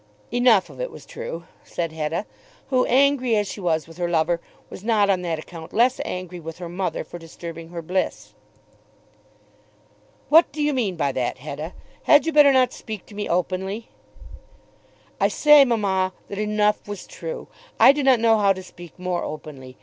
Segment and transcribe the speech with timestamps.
[0.31, 2.25] "Enough of it was true," said Hetta,
[2.71, 6.39] who, angry as she was with her lover, was not on that account less angry
[6.39, 8.33] with her mother for disturbing her bliss.
[10.29, 11.73] "What do you mean by that, Hetta?
[12.05, 13.89] Had you not better speak to me openly?"
[15.19, 17.47] "I say, mamma, that enough was true.
[17.79, 19.77] I do not know how to speak more openly.